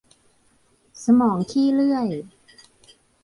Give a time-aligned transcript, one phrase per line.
[1.03, 2.09] สมองขี้เลื้อย